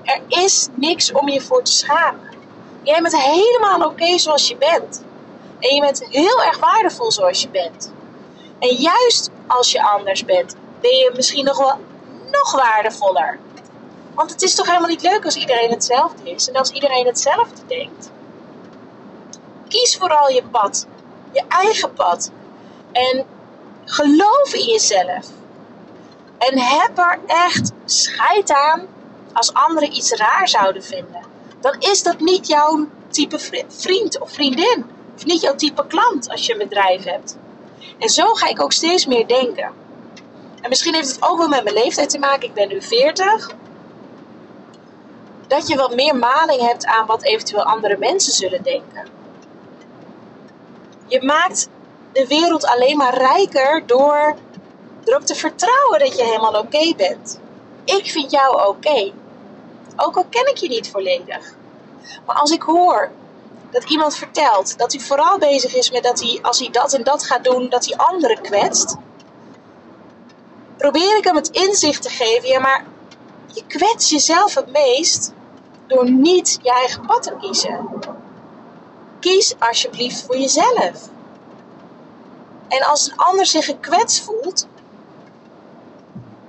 Er 0.03 0.22
is 0.27 0.68
niks 0.75 1.12
om 1.12 1.30
je 1.30 1.41
voor 1.41 1.63
te 1.63 1.72
schamen. 1.72 2.30
Jij 2.84 3.01
bent 3.01 3.18
helemaal 3.18 3.89
oké 3.89 4.18
zoals 4.18 4.48
je 4.48 4.58
bent. 4.58 5.03
En 5.60 5.75
je 5.75 5.82
bent 5.82 6.06
heel 6.10 6.44
erg 6.44 6.60
waardevol 6.60 7.12
zoals 7.12 7.41
je 7.41 7.50
bent. 7.50 7.94
En 8.60 8.75
juist 8.75 9.30
als 9.48 9.72
je 9.72 9.84
anders 9.84 10.25
bent, 10.25 10.56
ben 10.82 10.96
je 10.96 11.12
misschien 11.15 11.46
nog 11.46 11.58
wel 11.58 11.80
nog 12.32 12.51
waardevoller. 12.51 13.39
Want 14.15 14.32
het 14.32 14.41
is 14.41 14.56
toch 14.56 14.65
helemaal 14.65 14.89
niet 14.89 15.01
leuk 15.01 15.25
als 15.25 15.36
iedereen 15.36 15.70
hetzelfde 15.70 16.32
is 16.32 16.50
en 16.50 16.56
als 16.56 16.72
iedereen 16.72 17.06
hetzelfde 17.06 17.65
denkt. 17.68 18.12
Kies 19.68 19.98
vooral 19.98 20.30
je 20.30 20.44
pad, 20.51 20.88
je 21.32 21.44
eigen 21.48 21.94
pad. 21.94 22.32
En 22.92 23.26
geloof 23.86 24.54
in 24.54 24.66
jezelf. 24.66 25.26
En 26.38 26.60
heb 26.60 26.98
er 26.98 27.20
echt 27.26 27.72
scheid 27.86 28.52
aan 28.52 28.88
als 29.34 29.54
anderen 29.54 29.96
iets 29.96 30.12
raar 30.12 30.48
zouden 30.48 30.84
vinden. 30.84 31.22
Dan 31.60 31.76
is 31.80 32.04
dat 32.04 32.20
niet 32.20 32.48
jouw 32.48 32.88
type 33.10 33.66
vriend 33.68 34.20
of 34.20 34.32
vriendin. 34.32 34.86
Of 35.16 35.26
niet 35.26 35.42
jouw 35.42 35.56
type 35.56 35.88
klant 35.88 36.30
als 36.30 36.46
je 36.46 36.52
een 36.52 36.58
bedrijf 36.58 37.04
hebt. 37.04 37.38
En 38.00 38.10
zo 38.10 38.34
ga 38.34 38.48
ik 38.48 38.62
ook 38.62 38.72
steeds 38.72 39.06
meer 39.06 39.28
denken. 39.28 39.72
En 40.62 40.70
misschien 40.70 40.94
heeft 40.94 41.12
het 41.12 41.24
ook 41.24 41.38
wel 41.38 41.48
met 41.48 41.64
mijn 41.64 41.76
leeftijd 41.76 42.10
te 42.10 42.20
maken. 42.20 42.48
Ik 42.48 42.54
ben 42.54 42.68
nu 42.68 42.82
40. 42.82 43.56
Dat 45.48 45.68
je 45.68 45.76
wat 45.76 45.96
meer 45.96 46.16
maling 46.16 46.62
hebt 46.62 46.86
aan 46.86 47.06
wat 47.06 47.24
eventueel 47.24 47.64
andere 47.64 47.98
mensen 47.98 48.34
zullen 48.34 48.64
denken. 48.64 49.21
Je 51.12 51.24
maakt 51.24 51.70
de 52.12 52.27
wereld 52.27 52.65
alleen 52.65 52.98
maar 52.98 53.18
rijker 53.18 53.84
door 53.86 54.38
erop 55.03 55.25
te 55.25 55.36
vertrouwen 55.36 56.00
dat 56.00 56.18
je 56.18 56.24
helemaal 56.24 56.60
oké 56.60 56.94
bent. 56.96 57.39
Ik 57.84 58.12
vind 58.12 58.32
jou 58.32 58.68
oké. 58.68 59.13
Ook 59.96 60.18
al 60.18 60.25
ken 60.30 60.48
ik 60.48 60.58
je 60.58 60.68
niet 60.68 60.89
volledig. 60.89 61.56
Maar 62.25 62.36
als 62.36 62.51
ik 62.51 62.62
hoor 62.62 63.12
dat 63.70 63.89
iemand 63.89 64.15
vertelt 64.15 64.77
dat 64.77 64.91
hij 64.91 65.01
vooral 65.01 65.38
bezig 65.38 65.75
is 65.75 65.91
met 65.91 66.03
dat 66.03 66.20
hij, 66.20 66.39
als 66.41 66.60
hij 66.60 66.70
dat 66.70 66.94
en 66.94 67.03
dat 67.03 67.25
gaat 67.25 67.44
doen, 67.44 67.70
dat 67.70 67.86
hij 67.86 67.98
anderen 67.98 68.41
kwetst, 68.41 68.96
probeer 70.77 71.18
ik 71.18 71.24
hem 71.24 71.36
het 71.36 71.50
inzicht 71.50 72.01
te 72.01 72.10
geven. 72.10 72.50
Ja, 72.50 72.60
maar 72.60 72.86
je 73.53 73.65
kwetst 73.68 74.10
jezelf 74.10 74.56
het 74.56 74.72
meest 74.72 75.34
door 75.88 76.12
niet 76.12 76.60
je 76.62 76.72
eigen 76.72 77.06
pad 77.06 77.24
te 77.24 77.36
kiezen. 77.39 77.89
Kies 79.22 79.60
alsjeblieft 79.60 80.25
voor 80.25 80.38
jezelf. 80.38 81.10
En 82.68 82.84
als 82.84 83.08
een 83.08 83.16
ander 83.16 83.46
zich 83.46 83.66
gekwetst 83.66 84.24
voelt, 84.24 84.68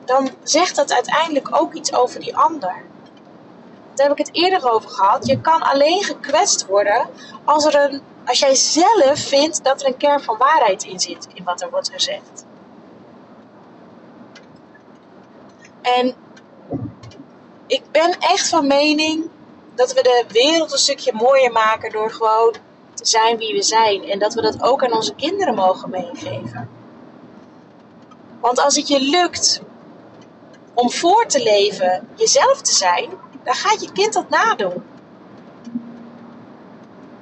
dan 0.05 0.31
zegt 0.43 0.77
dat 0.77 0.93
uiteindelijk 0.93 1.61
ook 1.61 1.75
iets 1.75 1.95
over 1.95 2.21
die 2.21 2.37
ander. 2.37 2.85
Daar 3.95 4.09
heb 4.09 4.19
ik 4.19 4.27
het 4.27 4.37
eerder 4.37 4.73
over 4.73 4.91
gehad. 4.91 5.27
Je 5.27 5.41
kan 5.41 5.63
alleen 5.63 6.05
gekwetst 6.05 6.67
worden 6.67 7.09
als, 7.45 7.65
er 7.65 7.75
een, 7.75 8.03
als 8.25 8.39
jij 8.39 8.55
zelf 8.55 9.19
vindt 9.19 9.65
dat 9.65 9.81
er 9.81 9.87
een 9.87 9.97
kern 9.97 10.23
van 10.23 10.39
waarheid 10.39 10.85
in 10.85 11.01
zit 11.01 11.29
in 11.35 11.45
wat 11.45 11.63
er 11.63 11.71
wordt 11.71 11.91
gezegd. 11.91 12.47
En 15.83 16.15
ik 17.67 17.83
ben 17.91 18.19
echt 18.19 18.49
van 18.49 18.67
mening 18.67 19.32
dat 19.75 19.93
we 19.93 20.03
de 20.03 20.25
wereld 20.29 20.73
een 20.73 20.79
stukje 20.79 21.13
mooier 21.15 21.53
maken 21.53 21.93
door 21.93 22.11
gewoon 22.11 22.55
te 22.95 23.07
zijn 23.07 23.37
wie 23.37 23.55
we 23.55 23.63
zijn. 23.63 24.05
En 24.05 24.19
dat 24.19 24.35
we 24.35 24.41
dat 24.41 24.63
ook 24.63 24.85
aan 24.85 24.93
onze 24.93 25.15
kinderen 25.15 25.55
mogen 25.55 25.91
meegeven. 25.91 26.69
Want 28.41 28.61
als 28.61 28.77
het 28.77 28.89
je 28.89 29.01
lukt 29.01 29.61
om 30.75 30.91
voor 30.91 31.27
te 31.27 31.43
leven 31.43 32.09
jezelf 32.15 32.61
te 32.61 32.75
zijn, 32.75 33.11
dan 33.45 33.55
gaat 33.55 33.83
je 33.83 33.93
kind 33.93 34.13
dat 34.13 34.29
nadoen. 34.29 34.83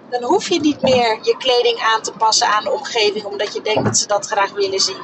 Dan 0.08 0.22
hoef 0.22 0.48
je 0.48 0.60
niet 0.60 0.82
meer 0.82 1.18
je 1.22 1.36
kleding 1.36 1.80
aan 1.94 2.02
te 2.02 2.12
passen 2.12 2.46
aan 2.46 2.64
de 2.64 2.72
omgeving 2.72 3.24
omdat 3.24 3.54
je 3.54 3.62
denkt 3.62 3.84
dat 3.84 3.98
ze 3.98 4.06
dat 4.06 4.26
graag 4.26 4.52
willen 4.52 4.80
zien. 4.80 5.02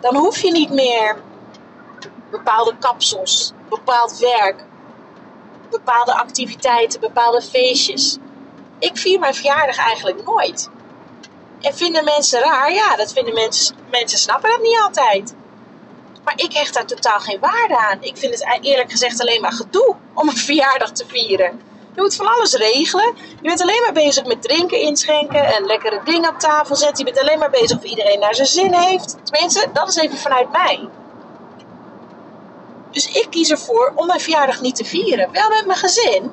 Dan 0.00 0.16
hoef 0.16 0.38
je 0.38 0.50
niet 0.50 0.70
meer 0.70 1.16
bepaalde 2.30 2.76
kapsels, 2.78 3.52
bepaald 3.68 4.18
werk, 4.18 4.64
bepaalde 5.78 6.14
activiteiten, 6.14 7.00
bepaalde 7.00 7.42
feestjes. 7.42 8.18
Ik 8.78 8.96
vier 8.96 9.18
mijn 9.18 9.34
verjaardag 9.34 9.78
eigenlijk 9.78 10.24
nooit. 10.24 10.68
En 11.60 11.74
vinden 11.74 12.04
mensen 12.04 12.40
raar? 12.40 12.72
Ja, 12.72 12.96
dat 12.96 13.12
vinden 13.12 13.34
mensen. 13.34 13.76
Mensen 13.90 14.18
snappen 14.18 14.50
dat 14.50 14.60
niet 14.60 14.80
altijd. 14.82 15.34
Maar 16.24 16.34
ik 16.36 16.52
hecht 16.52 16.74
daar 16.74 16.86
totaal 16.86 17.20
geen 17.20 17.40
waarde 17.40 17.78
aan. 17.78 17.98
Ik 18.00 18.16
vind 18.16 18.34
het 18.34 18.58
eerlijk 18.60 18.90
gezegd 18.90 19.20
alleen 19.20 19.40
maar 19.40 19.52
gedoe 19.52 19.96
om 20.14 20.28
een 20.28 20.36
verjaardag 20.36 20.90
te 20.90 21.04
vieren. 21.06 21.60
Je 21.94 22.00
moet 22.00 22.16
van 22.16 22.26
alles 22.26 22.54
regelen. 22.54 23.14
Je 23.16 23.48
bent 23.48 23.62
alleen 23.62 23.82
maar 23.82 23.92
bezig 23.92 24.24
met 24.24 24.42
drinken 24.42 24.80
inschenken 24.80 25.44
en 25.44 25.66
lekkere 25.66 26.00
dingen 26.04 26.30
op 26.30 26.38
tafel 26.38 26.76
zetten. 26.76 27.06
Je 27.06 27.12
bent 27.12 27.26
alleen 27.26 27.38
maar 27.38 27.50
bezig 27.50 27.78
of 27.78 27.84
iedereen 27.84 28.18
naar 28.18 28.34
zijn 28.34 28.46
zin 28.46 28.74
heeft. 28.74 29.16
Tenminste, 29.24 29.66
dat 29.72 29.88
is 29.88 29.96
even 29.96 30.18
vanuit 30.18 30.52
mij. 30.52 30.88
Dus 32.94 33.06
ik 33.06 33.26
kies 33.30 33.50
ervoor 33.50 33.92
om 33.94 34.06
mijn 34.06 34.20
verjaardag 34.20 34.60
niet 34.60 34.76
te 34.76 34.84
vieren. 34.84 35.32
Wel 35.32 35.48
met 35.48 35.66
mijn 35.66 35.78
gezin. 35.78 36.30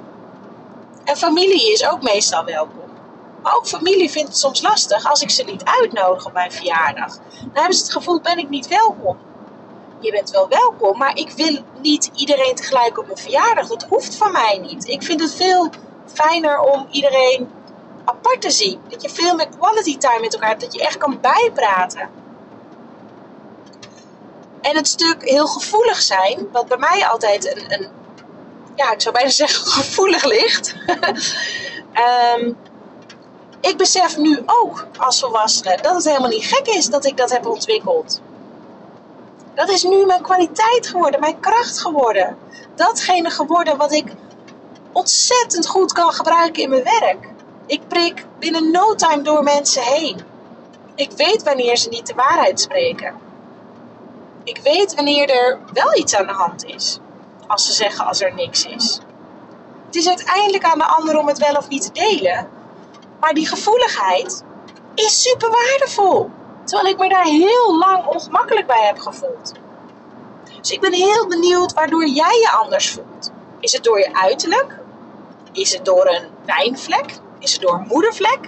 En 1.04 1.18
familie 1.18 1.72
is 1.72 1.88
ook 1.88 2.02
meestal 2.02 2.46
welkom. 2.46 2.90
Maar 3.42 3.56
ook 3.56 3.68
familie 3.68 4.10
vindt 4.10 4.28
het 4.28 4.38
soms 4.38 4.62
lastig 4.62 5.10
als 5.10 5.22
ik 5.22 5.30
ze 5.30 5.44
niet 5.44 5.64
uitnodig 5.64 6.26
op 6.26 6.34
mijn 6.34 6.52
verjaardag. 6.52 7.16
Dan 7.16 7.50
hebben 7.54 7.74
ze 7.74 7.84
het 7.84 7.92
gevoel, 7.92 8.22
ben 8.22 8.38
ik 8.38 8.50
niet 8.50 8.68
welkom. 8.68 9.18
Je 10.00 10.12
bent 10.12 10.30
wel 10.30 10.48
welkom, 10.48 10.98
maar 10.98 11.18
ik 11.18 11.32
wil 11.32 11.64
niet 11.82 12.12
iedereen 12.16 12.56
tegelijk 12.56 12.98
op 13.00 13.06
mijn 13.06 13.18
verjaardag. 13.18 13.68
Dat 13.68 13.86
hoeft 13.90 14.16
van 14.16 14.32
mij 14.32 14.58
niet. 14.58 14.88
Ik 14.88 15.04
vind 15.04 15.22
het 15.22 15.36
veel 15.36 15.70
fijner 16.14 16.60
om 16.60 16.88
iedereen 16.92 17.50
apart 18.06 18.42
te 18.42 18.52
zien. 18.52 18.82
Dat 18.90 19.02
je 19.02 19.10
veel 19.10 19.36
meer 19.36 19.50
quality 19.60 19.98
time 19.98 20.20
met 20.20 20.34
elkaar 20.34 20.50
hebt. 20.50 20.62
Dat 20.62 20.74
je 20.74 20.82
echt 20.82 20.98
kan 20.98 21.20
bijpraten. 21.22 22.21
En 24.62 24.76
het 24.76 24.88
stuk 24.88 25.30
heel 25.30 25.48
gevoelig 25.48 26.02
zijn, 26.02 26.48
wat 26.52 26.68
bij 26.68 26.78
mij 26.78 27.08
altijd 27.08 27.56
een, 27.56 27.74
een 27.74 27.90
ja, 28.76 28.92
ik 28.92 29.02
zou 29.02 29.16
bijna 29.16 29.30
zeggen 29.44 29.72
gevoelig 29.72 30.24
ligt. 30.24 30.76
um, 32.36 32.58
ik 33.72 33.78
besef 33.78 34.18
nu 34.18 34.44
ook 34.46 34.88
als 34.98 35.20
volwassene 35.20 35.78
dat 35.82 35.96
het 35.96 36.06
helemaal 36.06 36.30
niet 36.30 36.46
gek 36.46 36.68
is 36.68 36.86
dat 36.86 37.06
ik 37.06 37.18
dat 37.18 37.32
heb 37.32 37.46
ontwikkeld. 37.46 38.22
Dat 39.54 39.70
is 39.70 39.84
nu 39.84 40.06
mijn 40.06 40.22
kwaliteit 40.22 40.88
geworden, 40.88 41.20
mijn 41.20 41.40
kracht 41.40 41.80
geworden. 41.80 42.38
Datgene 42.76 43.30
geworden 43.30 43.78
wat 43.78 43.92
ik 43.92 44.12
ontzettend 44.92 45.68
goed 45.68 45.94
kan 45.94 46.12
gebruiken 46.12 46.64
in 46.64 46.70
mijn 46.70 46.84
werk. 46.84 47.28
Ik 47.66 47.88
prik 47.88 48.26
binnen 48.40 48.72
no 48.72 48.96
time 48.96 49.22
door 49.22 49.44
mensen 49.44 49.84
heen. 49.84 50.22
Ik 50.96 51.12
weet 51.12 51.44
wanneer 51.44 51.78
ze 51.78 51.90
niet 51.90 52.08
de 52.08 52.14
waarheid 52.14 52.60
spreken. 52.62 53.31
Ik 54.44 54.60
weet 54.64 54.96
wanneer 54.96 55.30
er 55.30 55.60
wel 55.74 55.98
iets 55.98 56.16
aan 56.16 56.28
de 56.28 56.34
hand 56.34 56.66
is. 56.66 57.00
Als 57.48 57.66
ze 57.66 57.74
zeggen 57.74 58.06
als 58.06 58.22
er 58.22 58.34
niks 58.34 58.66
is. 58.66 59.00
Het 59.86 59.96
is 59.96 60.08
uiteindelijk 60.08 60.64
aan 60.64 60.78
de 60.78 60.86
ander 60.86 61.18
om 61.18 61.28
het 61.28 61.38
wel 61.38 61.56
of 61.56 61.68
niet 61.68 61.82
te 61.82 61.92
delen. 61.92 62.50
Maar 63.20 63.34
die 63.34 63.48
gevoeligheid 63.48 64.44
is 64.96 65.22
super 65.22 65.50
waardevol. 65.50 66.30
Terwijl 66.64 66.94
ik 66.94 67.00
me 67.00 67.10
daar 67.10 67.26
heel 67.26 67.78
lang 67.78 68.06
ongemakkelijk 68.06 68.68
bij 68.68 68.86
heb 68.86 69.00
gevoeld. 69.00 69.52
Dus 70.62 70.72
ik 70.72 70.82
ben 70.82 70.94
heel 70.94 71.28
benieuwd 71.28 71.74
waardoor 71.74 72.08
jij 72.08 72.40
je 72.42 72.52
anders 72.52 72.92
voelt. 72.92 73.32
Is 73.60 73.72
het 73.72 73.84
door 73.84 74.00
je 74.00 74.14
uiterlijk? 74.14 74.80
Is 75.52 75.74
het 75.74 75.86
door 75.86 76.06
een 76.06 76.28
wijnvlek? 76.46 77.20
Is 77.40 77.54
het 77.54 77.62
door 77.62 77.74
een 77.74 77.88
moedervlek? 77.88 78.40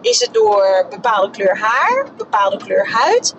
Is 0.00 0.20
het 0.20 0.34
door 0.34 0.86
bepaalde 0.90 1.30
kleur 1.30 1.58
haar, 1.58 2.06
bepaalde 2.16 2.56
kleur 2.56 2.90
huid? 2.90 3.34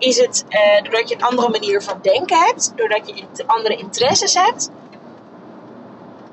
Is 0.00 0.18
het 0.18 0.44
eh, 0.48 0.82
doordat 0.82 1.08
je 1.08 1.14
een 1.14 1.22
andere 1.22 1.48
manier 1.48 1.82
van 1.82 1.98
denken 2.02 2.38
hebt? 2.38 2.72
Doordat 2.76 3.08
je 3.08 3.24
andere 3.46 3.76
interesses 3.76 4.34
hebt? 4.34 4.70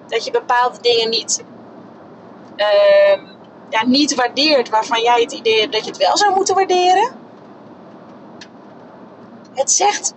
Dat 0.07 0.25
je 0.25 0.31
bepaalde 0.31 0.77
dingen 0.81 1.09
niet, 1.09 1.43
uh, 2.55 3.21
ja, 3.69 3.85
niet 3.85 4.15
waardeert 4.15 4.69
waarvan 4.69 5.01
jij 5.01 5.21
het 5.21 5.31
idee 5.31 5.59
hebt 5.59 5.73
dat 5.73 5.83
je 5.83 5.89
het 5.89 5.99
wel 5.99 6.17
zou 6.17 6.33
moeten 6.33 6.55
waarderen? 6.55 7.11
Het 9.53 9.71
zegt 9.71 10.13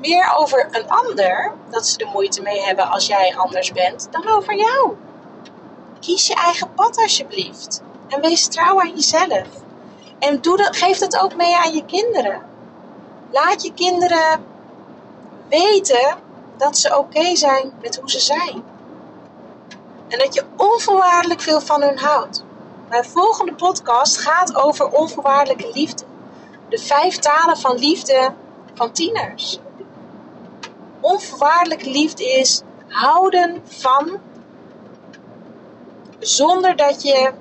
meer 0.00 0.32
over 0.36 0.68
een 0.70 0.88
ander 0.88 1.52
dat 1.70 1.86
ze 1.86 1.98
er 1.98 2.06
moeite 2.06 2.42
mee 2.42 2.60
hebben 2.60 2.90
als 2.90 3.06
jij 3.06 3.34
anders 3.36 3.72
bent, 3.72 4.08
dan 4.10 4.28
over 4.28 4.54
jou. 4.54 4.96
Kies 6.00 6.26
je 6.26 6.34
eigen 6.34 6.74
pad 6.74 6.96
alsjeblieft. 6.96 7.82
En 8.08 8.20
wees 8.20 8.46
trouw 8.46 8.80
aan 8.80 8.94
jezelf. 8.94 9.46
En 10.18 10.40
doe 10.40 10.56
dat, 10.56 10.76
geef 10.76 10.98
dat 10.98 11.18
ook 11.18 11.36
mee 11.36 11.56
aan 11.56 11.74
je 11.74 11.84
kinderen. 11.84 12.50
Laat 13.32 13.62
je 13.62 13.74
kinderen 13.74 14.44
weten 15.48 16.16
dat 16.56 16.78
ze 16.78 16.98
oké 16.98 17.36
zijn 17.36 17.72
met 17.80 17.96
hoe 17.96 18.10
ze 18.10 18.20
zijn. 18.20 18.62
En 20.08 20.18
dat 20.18 20.34
je 20.34 20.44
onvoorwaardelijk 20.56 21.40
veel 21.40 21.60
van 21.60 21.82
hun 21.82 21.98
houdt. 21.98 22.44
Mijn 22.88 23.04
volgende 23.04 23.54
podcast 23.54 24.18
gaat 24.18 24.54
over 24.56 24.88
onvoorwaardelijke 24.88 25.70
liefde. 25.72 26.04
De 26.68 26.78
vijf 26.78 27.18
talen 27.18 27.56
van 27.56 27.78
liefde 27.78 28.34
van 28.74 28.92
tieners. 28.92 29.58
Onvoorwaardelijke 31.00 31.90
liefde 31.90 32.24
is 32.24 32.62
houden 32.88 33.62
van 33.64 34.20
zonder 36.18 36.76
dat 36.76 37.02
je 37.02 37.32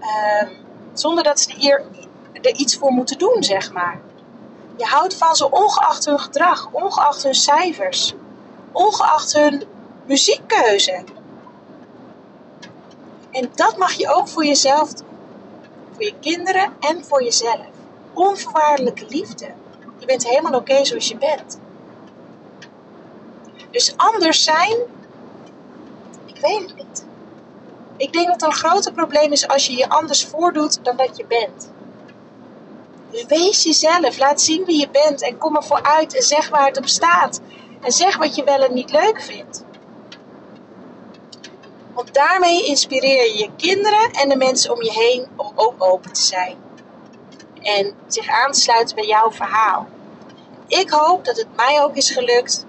uh, 0.00 0.48
zonder 0.92 1.24
dat 1.24 1.40
ze 1.40 1.54
hier 1.54 1.84
er 2.32 2.54
iets 2.54 2.76
voor 2.76 2.90
moeten 2.90 3.18
doen, 3.18 3.42
zeg 3.42 3.72
maar. 3.72 4.00
Je 4.80 4.86
houdt 4.86 5.14
van 5.14 5.36
ze 5.36 5.50
ongeacht 5.50 6.04
hun 6.04 6.18
gedrag, 6.20 6.68
ongeacht 6.72 7.22
hun 7.22 7.34
cijfers, 7.34 8.14
ongeacht 8.72 9.32
hun 9.32 9.62
muziekkeuze. 10.06 11.04
En 13.30 13.50
dat 13.54 13.76
mag 13.76 13.92
je 13.92 14.14
ook 14.14 14.28
voor 14.28 14.44
jezelf 14.44 14.92
doen. 14.92 15.06
Voor 15.92 16.04
je 16.04 16.14
kinderen 16.20 16.76
en 16.80 17.04
voor 17.04 17.22
jezelf. 17.22 17.66
Onvoorwaardelijke 18.12 19.06
liefde. 19.08 19.54
Je 19.98 20.06
bent 20.06 20.28
helemaal 20.28 20.60
oké 20.60 20.84
zoals 20.84 21.08
je 21.08 21.16
bent. 21.16 21.60
Dus 23.70 23.96
anders 23.96 24.44
zijn, 24.44 24.76
ik 26.24 26.40
weet 26.40 26.60
het 26.60 26.76
niet. 26.76 27.06
Ik 27.96 28.12
denk 28.12 28.26
dat 28.26 28.40
het 28.40 28.42
een 28.42 28.58
groter 28.58 28.92
probleem 28.92 29.32
is 29.32 29.48
als 29.48 29.66
je 29.66 29.76
je 29.76 29.88
anders 29.88 30.26
voordoet 30.26 30.84
dan 30.84 30.96
dat 30.96 31.16
je 31.16 31.26
bent. 31.26 31.72
Wees 33.10 33.62
jezelf, 33.62 34.18
laat 34.18 34.40
zien 34.40 34.64
wie 34.64 34.80
je 34.80 34.88
bent 34.90 35.22
en 35.22 35.38
kom 35.38 35.56
ervoor 35.56 35.82
uit 35.82 36.16
en 36.16 36.22
zeg 36.22 36.48
waar 36.48 36.66
het 36.66 36.78
op 36.78 36.86
staat. 36.86 37.40
En 37.80 37.92
zeg 37.92 38.16
wat 38.16 38.34
je 38.34 38.44
wel 38.44 38.62
en 38.62 38.74
niet 38.74 38.90
leuk 38.90 39.22
vindt. 39.22 39.64
Want 41.94 42.14
daarmee 42.14 42.66
inspireer 42.66 43.24
je 43.26 43.38
je 43.38 43.50
kinderen 43.56 44.10
en 44.10 44.28
de 44.28 44.36
mensen 44.36 44.72
om 44.72 44.82
je 44.82 44.92
heen 44.92 45.26
om 45.36 45.52
ook 45.54 45.74
open 45.78 46.12
te 46.12 46.22
zijn. 46.22 46.56
En 47.60 47.94
zich 48.06 48.28
aan 48.28 48.52
te 48.52 48.60
sluiten 48.60 48.96
bij 48.96 49.06
jouw 49.06 49.32
verhaal. 49.32 49.88
Ik 50.66 50.90
hoop 50.90 51.24
dat 51.24 51.36
het 51.36 51.56
mij 51.56 51.82
ook 51.82 51.96
is 51.96 52.10
gelukt 52.10 52.66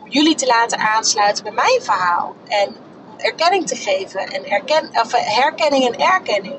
om 0.00 0.08
jullie 0.08 0.34
te 0.34 0.46
laten 0.46 0.78
aansluiten 0.78 1.44
bij 1.44 1.52
mijn 1.52 1.82
verhaal. 1.82 2.34
En 2.46 2.76
erkenning 3.16 3.66
te 3.66 3.76
geven. 3.76 4.20
En 4.20 4.62
of 4.92 5.12
herkenning 5.12 5.86
en 5.86 5.98
erkenning. 5.98 6.58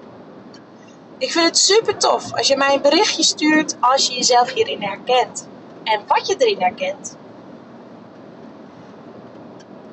Ik 1.18 1.32
vind 1.32 1.46
het 1.46 1.58
super 1.58 1.98
tof 1.98 2.34
als 2.34 2.48
je 2.48 2.58
mij 2.58 2.74
een 2.74 2.82
berichtje 2.82 3.24
stuurt 3.24 3.76
als 3.80 4.08
je 4.08 4.14
jezelf 4.14 4.54
hierin 4.54 4.82
herkent. 4.82 5.48
En 5.84 6.02
wat 6.08 6.28
je 6.28 6.36
erin 6.38 6.62
herkent. 6.62 7.18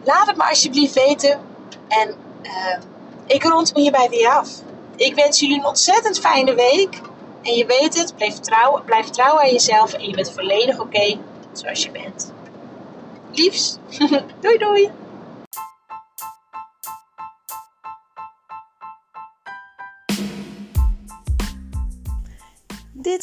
Laat 0.04 0.26
het 0.26 0.36
me 0.36 0.48
alsjeblieft 0.48 0.94
weten. 0.94 1.40
En 1.88 2.14
uh, 2.42 2.78
ik 3.26 3.42
rond 3.42 3.74
me 3.74 3.80
hierbij 3.80 4.08
weer 4.08 4.28
af. 4.28 4.50
Ik 4.96 5.14
wens 5.14 5.40
jullie 5.40 5.58
een 5.58 5.66
ontzettend 5.66 6.18
fijne 6.18 6.54
week. 6.54 7.00
En 7.42 7.54
je 7.54 7.66
weet 7.66 7.98
het, 7.98 8.16
blijf 8.16 8.34
trouw, 8.38 8.82
blijf 8.84 9.10
trouw 9.10 9.40
aan 9.40 9.50
jezelf 9.50 9.92
en 9.92 10.08
je 10.08 10.14
bent 10.14 10.32
volledig 10.32 10.80
oké 10.80 11.18
zoals 11.52 11.82
je 11.82 11.90
bent. 11.90 12.32
Liefs. 13.30 13.78
doei 14.40 14.58
doei. 14.58 14.90